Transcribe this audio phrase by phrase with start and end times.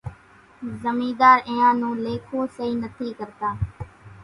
[0.83, 3.49] زمينۮار اينيان نون ليکون سئِي نٿِي ڪرتا۔